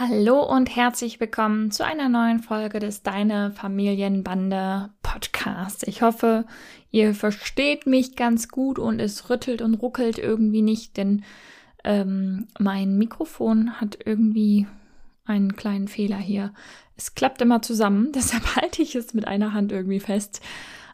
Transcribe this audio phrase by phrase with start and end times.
[0.00, 5.86] Hallo und herzlich willkommen zu einer neuen Folge des Deine Familienbande Podcast.
[5.86, 6.46] Ich hoffe,
[6.90, 11.22] ihr versteht mich ganz gut und es rüttelt und ruckelt irgendwie nicht, denn
[11.84, 14.66] ähm, mein Mikrofon hat irgendwie
[15.26, 16.52] einen kleinen Fehler hier.
[16.96, 20.40] Es klappt immer zusammen, deshalb halte ich es mit einer Hand irgendwie fest.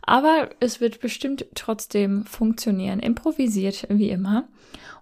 [0.03, 3.01] Aber es wird bestimmt trotzdem funktionieren.
[3.01, 4.47] Improvisiert wie immer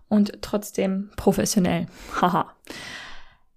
[0.08, 1.88] und trotzdem professionell.
[2.20, 2.54] Haha.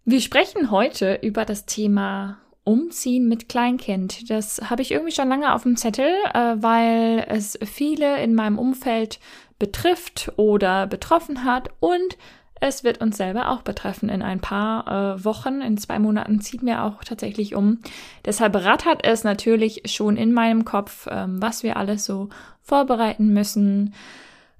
[0.03, 4.31] Wir sprechen heute über das Thema Umziehen mit Kleinkind.
[4.31, 8.57] Das habe ich irgendwie schon lange auf dem Zettel, äh, weil es viele in meinem
[8.57, 9.19] Umfeld
[9.59, 12.17] betrifft oder betroffen hat und
[12.59, 14.09] es wird uns selber auch betreffen.
[14.09, 17.79] In ein paar äh, Wochen, in zwei Monaten ziehen wir auch tatsächlich um.
[18.25, 22.29] Deshalb rattert es natürlich schon in meinem Kopf, ähm, was wir alles so
[22.63, 23.93] vorbereiten müssen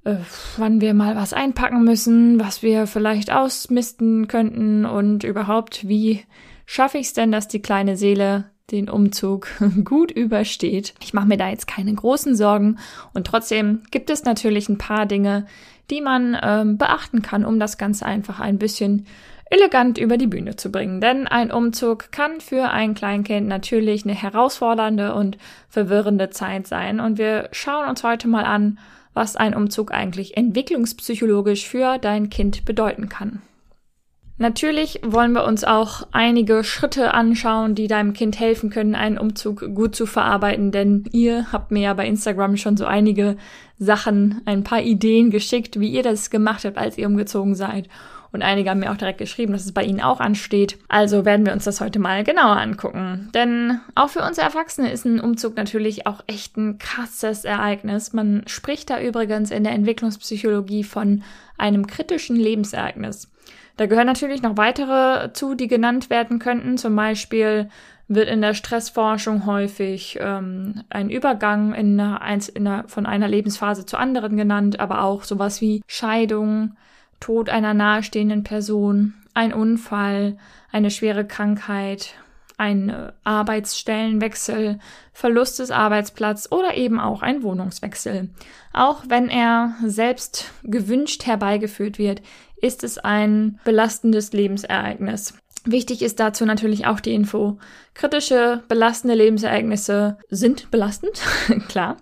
[0.03, 0.16] äh,
[0.57, 6.23] wann wir mal was einpacken müssen, was wir vielleicht ausmisten könnten und überhaupt, wie
[6.66, 9.47] schaffe ich es denn, dass die kleine Seele den Umzug
[9.83, 10.93] gut übersteht.
[11.02, 12.77] Ich mache mir da jetzt keine großen Sorgen
[13.13, 15.45] und trotzdem gibt es natürlich ein paar Dinge,
[15.89, 19.05] die man ähm, beachten kann, um das Ganze einfach ein bisschen
[19.49, 21.02] elegant über die Bühne zu bringen.
[21.02, 27.02] Denn ein Umzug kann für ein Kleinkind natürlich eine herausfordernde und verwirrende Zeit sein.
[27.02, 28.80] Und wir schauen uns heute mal an,
[29.14, 33.42] was ein Umzug eigentlich entwicklungspsychologisch für dein Kind bedeuten kann.
[34.42, 39.76] Natürlich wollen wir uns auch einige Schritte anschauen, die deinem Kind helfen können, einen Umzug
[39.76, 43.38] gut zu verarbeiten, denn ihr habt mir ja bei Instagram schon so einige
[43.77, 47.88] Sachen, ein paar Ideen geschickt, wie ihr das gemacht habt, als ihr umgezogen seid.
[48.31, 50.77] Und einige haben mir auch direkt geschrieben, dass es bei ihnen auch ansteht.
[50.87, 53.30] Also werden wir uns das heute mal genauer angucken.
[53.33, 58.14] Denn auch für uns Erwachsene ist ein Umzug natürlich auch echt ein krasses Ereignis.
[58.14, 61.23] Man spricht da übrigens in der Entwicklungspsychologie von
[61.58, 63.30] einem kritischen Lebensereignis.
[63.77, 66.77] Da gehören natürlich noch weitere zu, die genannt werden könnten.
[66.77, 67.70] Zum Beispiel
[68.08, 72.21] wird in der Stressforschung häufig ähm, ein Übergang in einer,
[72.53, 76.75] in einer, von einer Lebensphase zur anderen genannt, aber auch sowas wie Scheidung,
[77.21, 80.37] Tod einer nahestehenden Person, ein Unfall,
[80.71, 82.15] eine schwere Krankheit,
[82.58, 84.77] ein Arbeitsstellenwechsel,
[85.14, 88.30] Verlust des Arbeitsplatzes oder eben auch ein Wohnungswechsel.
[88.73, 92.21] Auch wenn er selbst gewünscht herbeigeführt wird,
[92.58, 95.33] ist es ein belastendes Lebensereignis.
[95.64, 97.58] Wichtig ist dazu natürlich auch die Info.
[97.93, 101.21] Kritische, belastende Lebensereignisse sind belastend,
[101.67, 101.98] klar,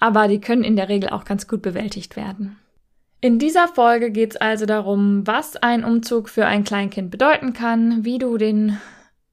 [0.00, 2.56] aber die können in der Regel auch ganz gut bewältigt werden.
[3.24, 8.04] In dieser Folge geht es also darum, was ein Umzug für ein Kleinkind bedeuten kann,
[8.04, 8.78] wie du den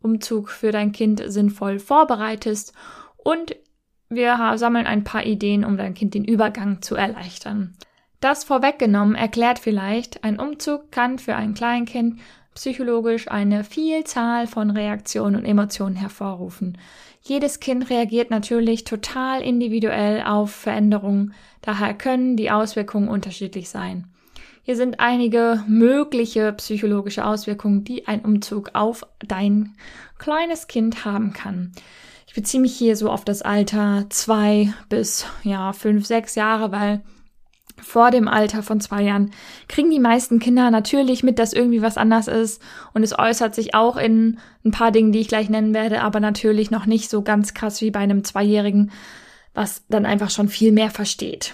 [0.02, 2.72] Umzug für dein Kind sinnvoll vorbereitest
[3.18, 3.54] und
[4.08, 7.76] wir sammeln ein paar Ideen, um dein Kind den Übergang zu erleichtern.
[8.22, 12.18] Das vorweggenommen erklärt vielleicht, ein Umzug kann für ein Kleinkind
[12.54, 16.78] psychologisch eine Vielzahl von Reaktionen und Emotionen hervorrufen.
[17.22, 24.08] Jedes Kind reagiert natürlich total individuell auf Veränderungen, daher können die Auswirkungen unterschiedlich sein.
[24.64, 29.76] Hier sind einige mögliche psychologische Auswirkungen, die ein Umzug auf dein
[30.20, 31.72] kleines Kind haben kann.
[32.28, 37.02] Ich beziehe mich hier so auf das Alter zwei bis ja fünf, sechs Jahre, weil
[37.82, 39.32] vor dem Alter von zwei Jahren
[39.68, 42.62] kriegen die meisten Kinder natürlich mit, dass irgendwie was anders ist.
[42.94, 46.20] Und es äußert sich auch in ein paar Dingen, die ich gleich nennen werde, aber
[46.20, 48.92] natürlich noch nicht so ganz krass wie bei einem Zweijährigen,
[49.54, 51.54] was dann einfach schon viel mehr versteht.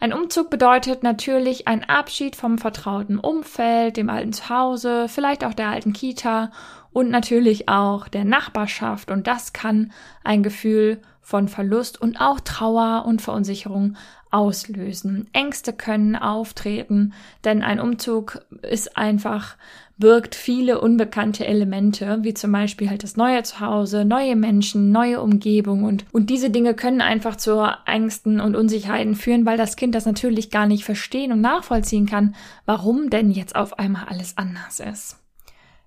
[0.00, 5.68] Ein Umzug bedeutet natürlich ein Abschied vom vertrauten Umfeld, dem alten Zuhause, vielleicht auch der
[5.68, 6.50] alten Kita
[6.92, 9.12] und natürlich auch der Nachbarschaft.
[9.12, 9.92] Und das kann
[10.24, 13.96] ein Gefühl von Verlust und auch Trauer und Verunsicherung
[14.30, 15.28] auslösen.
[15.32, 17.12] Ängste können auftreten,
[17.44, 19.56] denn ein Umzug ist einfach,
[19.98, 25.84] birgt viele unbekannte Elemente, wie zum Beispiel halt das neue Zuhause, neue Menschen, neue Umgebung
[25.84, 30.06] und, und diese Dinge können einfach zu Ängsten und Unsicherheiten führen, weil das Kind das
[30.06, 32.34] natürlich gar nicht verstehen und nachvollziehen kann,
[32.66, 35.21] warum denn jetzt auf einmal alles anders ist.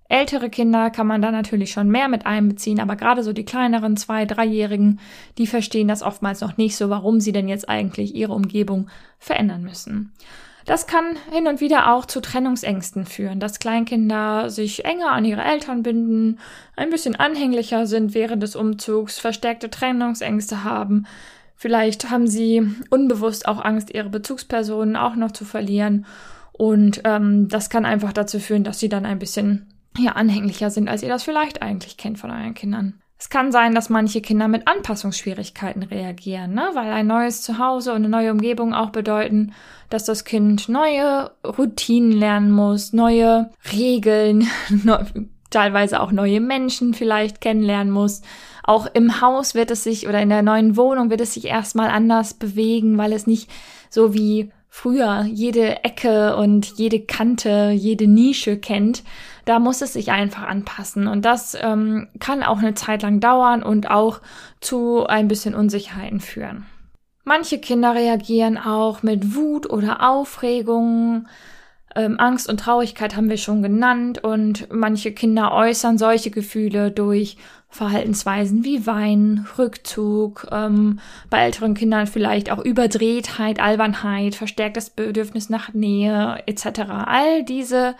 [0.08, 3.98] Ältere Kinder kann man da natürlich schon mehr mit einbeziehen, aber gerade so die kleineren
[3.98, 5.00] zwei-, dreijährigen,
[5.38, 8.88] die verstehen das oftmals noch nicht so, warum sie denn jetzt eigentlich ihre Umgebung
[9.18, 10.14] verändern müssen.
[10.66, 15.44] Das kann hin und wieder auch zu Trennungsängsten führen, dass Kleinkinder sich enger an ihre
[15.44, 16.40] Eltern binden,
[16.76, 21.06] ein bisschen anhänglicher sind während des Umzugs, verstärkte Trennungsängste haben.
[21.56, 26.06] Vielleicht haben sie unbewusst auch Angst, ihre Bezugspersonen auch noch zu verlieren.
[26.52, 29.68] Und ähm, das kann einfach dazu führen, dass sie dann ein bisschen
[29.98, 33.02] ja, anhänglicher sind, als ihr das vielleicht eigentlich kennt von euren Kindern.
[33.18, 36.70] Es kann sein, dass manche Kinder mit Anpassungsschwierigkeiten reagieren, ne?
[36.74, 39.54] weil ein neues Zuhause und eine neue Umgebung auch bedeuten,
[39.90, 44.48] dass das Kind neue Routinen lernen muss, neue Regeln,
[45.50, 48.22] teilweise auch neue Menschen vielleicht kennenlernen muss.
[48.64, 51.90] Auch im Haus wird es sich oder in der neuen Wohnung wird es sich erstmal
[51.90, 53.50] anders bewegen, weil es nicht
[53.90, 59.04] so wie früher jede Ecke und jede Kante, jede Nische kennt,
[59.46, 61.08] da muss es sich einfach anpassen.
[61.08, 64.20] Und das ähm, kann auch eine Zeit lang dauern und auch
[64.60, 66.66] zu ein bisschen Unsicherheiten führen.
[67.24, 71.26] Manche Kinder reagieren auch mit Wut oder Aufregung.
[71.96, 77.38] Ähm, Angst und Traurigkeit haben wir schon genannt und manche Kinder äußern solche Gefühle durch
[77.76, 81.00] Verhaltensweisen wie Wein, Rückzug, ähm,
[81.30, 86.82] bei älteren Kindern vielleicht auch Überdrehtheit, Albernheit, verstärktes Bedürfnis nach Nähe etc.
[87.06, 87.96] All diese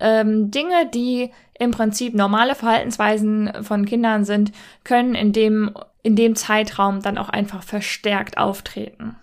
[0.00, 4.52] ähm, Dinge, die im Prinzip normale Verhaltensweisen von Kindern sind,
[4.84, 9.16] können in dem, in dem Zeitraum dann auch einfach verstärkt auftreten.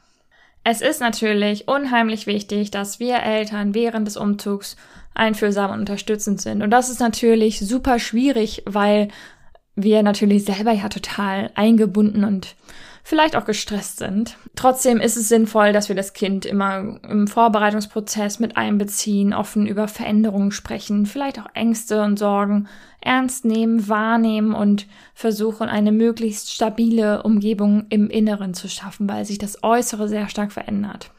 [0.64, 4.76] Es ist natürlich unheimlich wichtig, dass wir Eltern während des Umzugs
[5.14, 6.64] einfühlsam und unterstützend sind.
[6.64, 9.10] Und das ist natürlich super schwierig, weil
[9.76, 12.56] wir natürlich selber ja total eingebunden und
[13.04, 14.38] vielleicht auch gestresst sind.
[14.56, 19.88] Trotzdem ist es sinnvoll, dass wir das Kind immer im Vorbereitungsprozess mit einbeziehen, offen über
[19.88, 22.68] Veränderungen sprechen, vielleicht auch Ängste und Sorgen
[23.02, 29.38] ernst nehmen, wahrnehmen und versuchen, eine möglichst stabile Umgebung im Inneren zu schaffen, weil sich
[29.38, 31.12] das Äußere sehr stark verändert.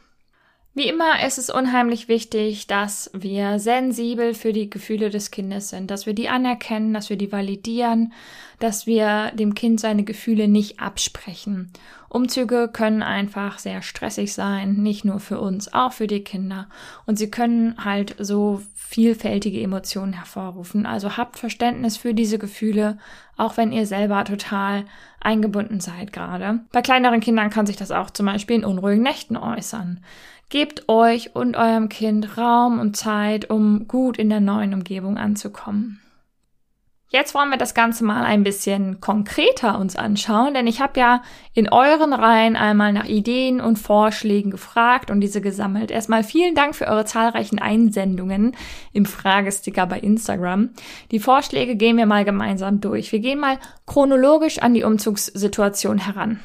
[0.76, 5.88] Wie immer ist es unheimlich wichtig, dass wir sensibel für die Gefühle des Kindes sind,
[5.88, 8.12] dass wir die anerkennen, dass wir die validieren,
[8.58, 11.72] dass wir dem Kind seine Gefühle nicht absprechen.
[12.08, 16.68] Umzüge können einfach sehr stressig sein, nicht nur für uns, auch für die Kinder.
[17.06, 20.86] Und sie können halt so vielfältige Emotionen hervorrufen.
[20.86, 22.98] Also habt Verständnis für diese Gefühle,
[23.36, 24.86] auch wenn ihr selber total
[25.20, 26.60] eingebunden seid gerade.
[26.72, 30.00] Bei kleineren Kindern kann sich das auch zum Beispiel in unruhigen Nächten äußern.
[30.54, 36.00] Gebt euch und eurem Kind Raum und Zeit, um gut in der neuen Umgebung anzukommen.
[37.08, 41.22] Jetzt wollen wir das Ganze mal ein bisschen konkreter uns anschauen, denn ich habe ja
[41.54, 45.90] in euren Reihen einmal nach Ideen und Vorschlägen gefragt und diese gesammelt.
[45.90, 48.56] Erstmal vielen Dank für eure zahlreichen Einsendungen
[48.92, 50.70] im Fragesticker bei Instagram.
[51.10, 53.10] Die Vorschläge gehen wir mal gemeinsam durch.
[53.10, 56.38] Wir gehen mal chronologisch an die Umzugssituation heran.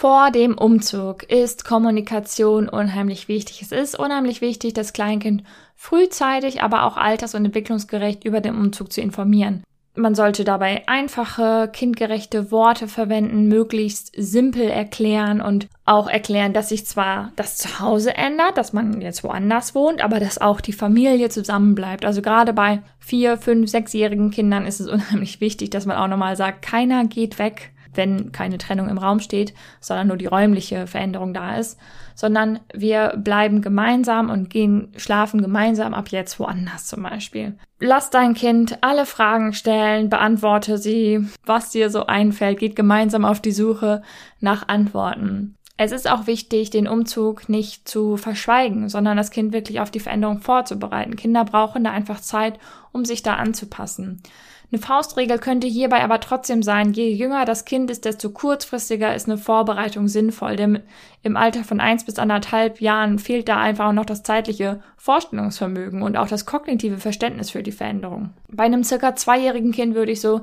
[0.00, 3.62] Vor dem Umzug ist Kommunikation unheimlich wichtig.
[3.62, 5.42] Es ist unheimlich wichtig, das Kleinkind
[5.74, 9.64] frühzeitig, aber auch alters- und entwicklungsgerecht über den Umzug zu informieren.
[9.96, 16.86] Man sollte dabei einfache, kindgerechte Worte verwenden, möglichst simpel erklären und auch erklären, dass sich
[16.86, 22.04] zwar das Zuhause ändert, dass man jetzt woanders wohnt, aber dass auch die Familie zusammenbleibt.
[22.04, 26.36] Also gerade bei vier, fünf, sechsjährigen Kindern ist es unheimlich wichtig, dass man auch nochmal
[26.36, 31.34] sagt, keiner geht weg wenn keine Trennung im Raum steht, sondern nur die räumliche Veränderung
[31.34, 31.78] da ist,
[32.14, 37.56] sondern wir bleiben gemeinsam und gehen schlafen gemeinsam ab jetzt woanders zum Beispiel.
[37.80, 43.40] Lass dein Kind alle Fragen stellen, beantworte sie, was dir so einfällt, geht gemeinsam auf
[43.40, 44.02] die Suche
[44.40, 45.54] nach Antworten.
[45.80, 50.00] Es ist auch wichtig, den Umzug nicht zu verschweigen, sondern das Kind wirklich auf die
[50.00, 51.14] Veränderung vorzubereiten.
[51.14, 52.58] Kinder brauchen da einfach Zeit,
[52.90, 54.20] um sich da anzupassen.
[54.70, 59.26] Eine Faustregel könnte hierbei aber trotzdem sein, je jünger das Kind ist, desto kurzfristiger ist
[59.26, 60.56] eine Vorbereitung sinnvoll.
[60.56, 60.82] Denn
[61.22, 66.18] im Alter von eins bis anderthalb Jahren fehlt da einfach noch das zeitliche Vorstellungsvermögen und
[66.18, 68.34] auch das kognitive Verständnis für die Veränderung.
[68.48, 70.42] Bei einem circa zweijährigen Kind würde ich so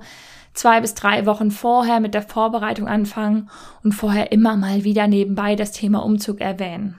[0.53, 3.51] zwei bis drei Wochen vorher mit der Vorbereitung anfangen
[3.83, 6.97] und vorher immer mal wieder nebenbei das Thema Umzug erwähnen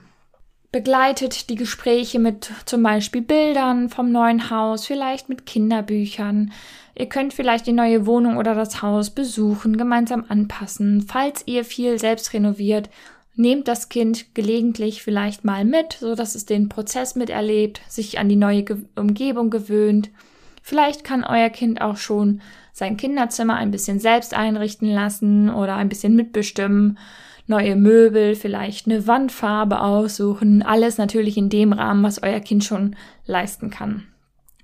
[0.71, 6.51] begleitet die Gespräche mit zum Beispiel Bildern vom neuen Haus, vielleicht mit Kinderbüchern.
[6.97, 11.01] Ihr könnt vielleicht die neue Wohnung oder das Haus besuchen, gemeinsam anpassen.
[11.01, 12.89] Falls ihr viel selbst renoviert,
[13.35, 18.29] nehmt das Kind gelegentlich vielleicht mal mit, so dass es den Prozess miterlebt, sich an
[18.29, 20.09] die neue Ge Umgebung gewöhnt.
[20.63, 22.41] Vielleicht kann euer Kind auch schon
[22.73, 26.97] sein Kinderzimmer ein bisschen selbst einrichten lassen oder ein bisschen mitbestimmen
[27.45, 30.63] neue Möbel, vielleicht eine Wandfarbe aussuchen.
[30.63, 34.03] Alles natürlich in dem Rahmen, was euer Kind schon leisten kann.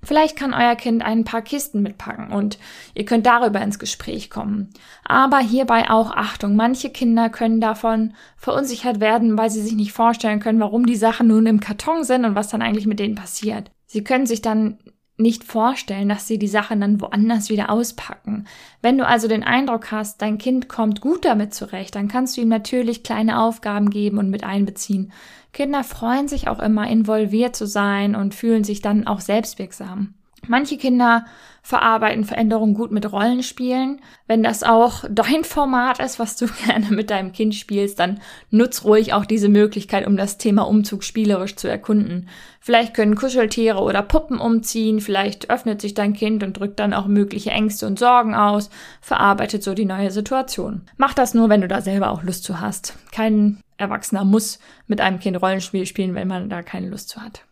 [0.04, 2.58] Vielleicht kann euer Kind ein paar Kisten mitpacken und
[2.94, 4.70] ihr könnt darüber ins Gespräch kommen.
[5.04, 10.40] Aber hierbei auch Achtung, manche Kinder können davon verunsichert werden, weil sie sich nicht vorstellen
[10.40, 13.70] können, warum die Sachen nun im Karton sind und was dann eigentlich mit denen passiert.
[13.86, 14.78] Sie können sich dann
[15.16, 18.46] nicht vorstellen, dass sie die Sachen dann woanders wieder auspacken.
[18.82, 22.40] Wenn du also den Eindruck hast, dein Kind kommt gut damit zurecht, dann kannst du
[22.40, 25.12] ihm natürlich kleine Aufgaben geben und mit einbeziehen.
[25.52, 30.14] Kinder freuen sich auch immer involviert zu sein und fühlen sich dann auch selbstwirksam.
[30.48, 31.24] Manche Kinder
[31.64, 34.02] verarbeiten Veränderungen gut mit Rollenspielen.
[34.26, 38.20] Wenn das auch dein Format ist, was du gerne mit deinem Kind spielst, dann
[38.50, 42.28] nutz ruhig auch diese Möglichkeit, um das Thema Umzug spielerisch zu erkunden.
[42.60, 47.06] Vielleicht können Kuscheltiere oder Puppen umziehen, vielleicht öffnet sich dein Kind und drückt dann auch
[47.06, 48.68] mögliche Ängste und Sorgen aus,
[49.00, 50.82] verarbeitet so die neue Situation.
[50.98, 52.94] Mach das nur, wenn du da selber auch Lust zu hast.
[53.10, 57.42] Kein Erwachsener muss mit einem Kind Rollenspiel spielen, wenn man da keine Lust zu hat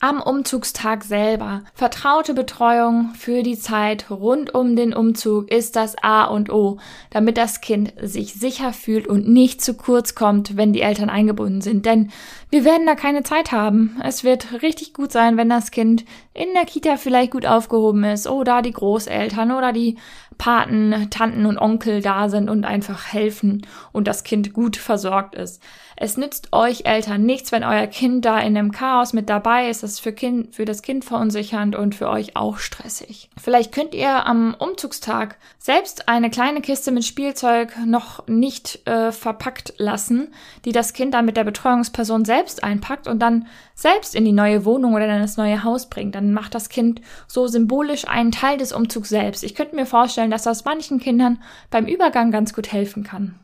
[0.00, 1.62] am Umzugstag selber.
[1.74, 6.78] Vertraute Betreuung für die Zeit rund um den Umzug ist das A und O,
[7.10, 11.62] damit das Kind sich sicher fühlt und nicht zu kurz kommt, wenn die Eltern eingebunden
[11.62, 11.84] sind.
[11.84, 12.12] Denn
[12.48, 14.00] wir werden da keine Zeit haben.
[14.04, 18.28] Es wird richtig gut sein, wenn das Kind in der Kita vielleicht gut aufgehoben ist
[18.28, 19.98] oder die Großeltern oder die
[20.38, 25.60] Paten, Tanten und Onkel da sind und einfach helfen und das Kind gut versorgt ist.
[26.00, 29.82] Es nützt euch Eltern nichts, wenn euer Kind da in einem Chaos mit dabei ist.
[29.82, 33.28] Das ist für, kind, für das Kind verunsichernd und für euch auch stressig.
[33.36, 39.74] Vielleicht könnt ihr am Umzugstag selbst eine kleine Kiste mit Spielzeug noch nicht äh, verpackt
[39.78, 40.28] lassen,
[40.64, 44.64] die das Kind dann mit der Betreuungsperson selbst einpackt und dann selbst in die neue
[44.64, 46.14] Wohnung oder in das neue Haus bringt.
[46.14, 49.42] Dann macht das Kind so symbolisch einen Teil des Umzugs selbst.
[49.42, 53.34] Ich könnte mir vorstellen, dass das manchen Kindern beim Übergang ganz gut helfen kann.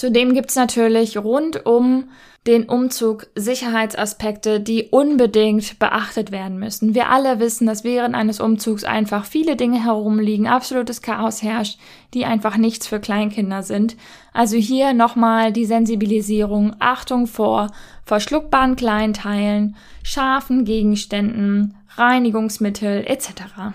[0.00, 2.08] Zudem gibt's natürlich rund um
[2.46, 6.94] den Umzug Sicherheitsaspekte, die unbedingt beachtet werden müssen.
[6.94, 11.78] Wir alle wissen, dass während eines Umzugs einfach viele Dinge herumliegen, absolutes Chaos herrscht,
[12.14, 13.94] die einfach nichts für Kleinkinder sind.
[14.32, 17.70] Also hier nochmal die Sensibilisierung, Achtung vor
[18.06, 23.74] verschluckbaren Kleinteilen, scharfen Gegenständen, Reinigungsmittel etc.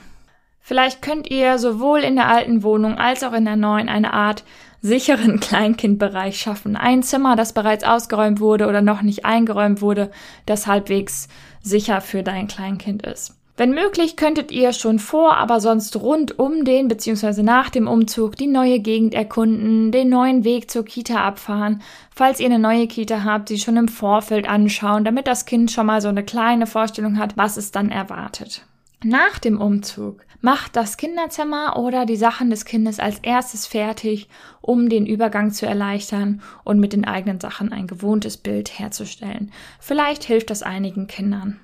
[0.59, 4.43] Vielleicht könnt ihr sowohl in der alten Wohnung als auch in der neuen eine Art
[4.81, 6.75] sicheren Kleinkindbereich schaffen.
[6.75, 10.11] Ein Zimmer, das bereits ausgeräumt wurde oder noch nicht eingeräumt wurde,
[10.45, 11.27] das halbwegs
[11.61, 13.35] sicher für dein Kleinkind ist.
[13.57, 17.41] Wenn möglich, könntet ihr schon vor, aber sonst rund um den bzw.
[17.41, 21.81] nach dem Umzug die neue Gegend erkunden, den neuen Weg zur Kita abfahren,
[22.13, 25.85] falls ihr eine neue Kita habt, sie schon im Vorfeld anschauen, damit das Kind schon
[25.85, 28.65] mal so eine kleine Vorstellung hat, was es dann erwartet.
[29.05, 34.29] Nach dem Umzug macht das Kinderzimmer oder die Sachen des Kindes als erstes fertig,
[34.61, 39.51] um den Übergang zu erleichtern und mit den eigenen Sachen ein gewohntes Bild herzustellen.
[39.79, 41.59] Vielleicht hilft das einigen Kindern.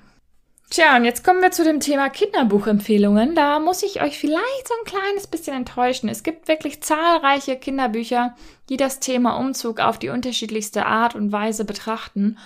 [0.72, 3.34] Tja, und jetzt kommen wir zu dem Thema Kinderbuchempfehlungen.
[3.34, 6.08] Da muss ich euch vielleicht so ein kleines bisschen enttäuschen.
[6.08, 8.34] Es gibt wirklich zahlreiche Kinderbücher,
[8.70, 12.38] die das Thema Umzug auf die unterschiedlichste Art und Weise betrachten.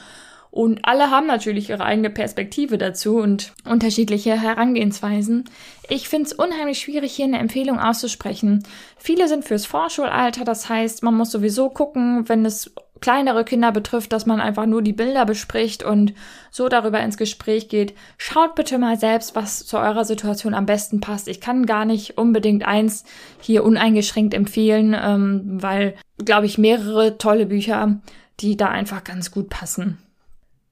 [0.56, 5.44] Und alle haben natürlich ihre eigene Perspektive dazu und unterschiedliche Herangehensweisen.
[5.90, 8.62] Ich finde es unheimlich schwierig, hier eine Empfehlung auszusprechen.
[8.96, 12.72] Viele sind fürs Vorschulalter, das heißt, man muss sowieso gucken, wenn es
[13.02, 16.14] kleinere Kinder betrifft, dass man einfach nur die Bilder bespricht und
[16.50, 17.92] so darüber ins Gespräch geht.
[18.16, 21.28] Schaut bitte mal selbst, was zu eurer Situation am besten passt.
[21.28, 23.04] Ich kann gar nicht unbedingt eins
[23.42, 28.00] hier uneingeschränkt empfehlen, ähm, weil, glaube ich, mehrere tolle Bücher,
[28.40, 29.98] die da einfach ganz gut passen.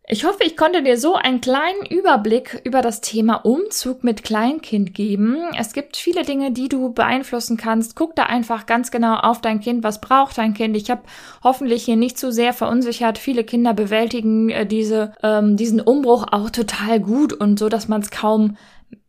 [0.06, 4.92] Ich hoffe, ich konnte dir so einen kleinen Überblick über das Thema Umzug mit Kleinkind
[4.92, 5.38] geben.
[5.58, 7.96] Es gibt viele Dinge, die du beeinflussen kannst.
[7.96, 9.82] Guck da einfach ganz genau auf dein Kind.
[9.82, 10.76] Was braucht dein Kind?
[10.76, 11.04] Ich habe
[11.42, 13.16] hoffentlich hier nicht zu sehr verunsichert.
[13.16, 18.02] Viele Kinder bewältigen äh, diese, ähm, diesen Umbruch auch total gut und so, dass man
[18.02, 18.58] es kaum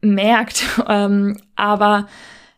[0.01, 0.63] merkt.
[0.87, 2.07] Ähm, aber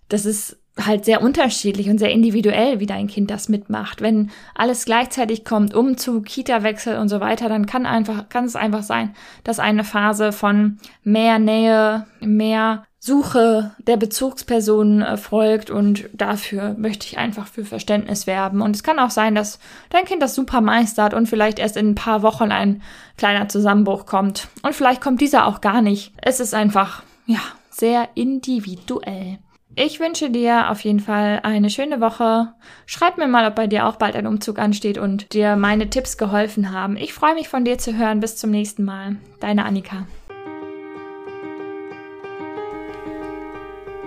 [0.09, 4.01] das ist halt sehr unterschiedlich und sehr individuell, wie dein Kind das mitmacht.
[4.01, 8.83] Wenn alles gleichzeitig kommt, Umzug, Kita-Wechsel und so weiter, dann kann einfach, kann es einfach
[8.83, 17.05] sein, dass eine Phase von mehr Nähe, mehr Suche der Bezugspersonen erfolgt und dafür möchte
[17.05, 18.61] ich einfach für Verständnis werben.
[18.61, 21.91] Und es kann auch sein, dass dein Kind das super meistert und vielleicht erst in
[21.91, 22.81] ein paar Wochen ein
[23.17, 24.49] kleiner Zusammenbruch kommt.
[24.63, 26.11] Und vielleicht kommt dieser auch gar nicht.
[26.21, 29.37] Es ist einfach, ja, sehr individuell.
[29.79, 32.51] Ich wünsche dir auf jeden Fall eine schöne Woche.
[32.87, 36.17] Schreib mir mal, ob bei dir auch bald ein Umzug ansteht und dir meine Tipps
[36.17, 36.97] geholfen haben.
[36.97, 38.19] Ich freue mich von dir zu hören.
[38.19, 39.17] Bis zum nächsten Mal.
[39.39, 40.07] Deine Annika.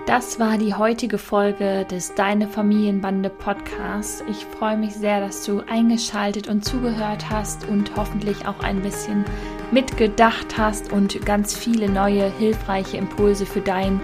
[0.07, 4.25] Das war die heutige Folge des Deine Familienbande Podcasts.
[4.29, 9.23] Ich freue mich sehr, dass du eingeschaltet und zugehört hast und hoffentlich auch ein bisschen
[9.71, 14.01] mitgedacht hast und ganz viele neue hilfreiche Impulse für dein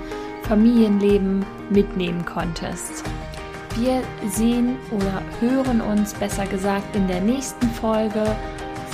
[0.47, 3.03] Familienleben mitnehmen konntest.
[3.75, 8.23] Wir sehen oder hören uns besser gesagt in der nächsten Folge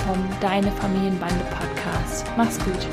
[0.06, 2.26] vom Deine Familienbande Podcast.
[2.36, 2.86] Mach's gut.